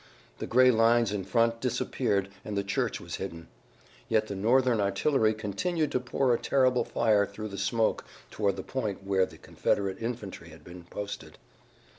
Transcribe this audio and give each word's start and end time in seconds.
The 0.39 0.47
gray 0.47 0.71
lines 0.71 1.11
in 1.11 1.23
front 1.25 1.61
disappeared 1.61 2.29
and 2.43 2.57
the 2.57 2.63
church 2.63 2.99
was 2.99 3.17
hidden. 3.17 3.49
Yet 4.09 4.25
the 4.25 4.35
Northern 4.35 4.81
artillery 4.81 5.35
continued 5.35 5.91
to 5.91 5.99
pour 5.99 6.33
a 6.33 6.39
terrible 6.39 6.83
fire 6.83 7.27
through 7.27 7.49
the 7.49 7.57
smoke 7.59 8.03
toward 8.31 8.55
the 8.55 8.63
point 8.63 9.03
where 9.03 9.27
the 9.27 9.37
Confederate 9.37 10.01
infantry 10.01 10.49
had 10.49 10.63
been 10.63 10.85
posted. 10.85 11.37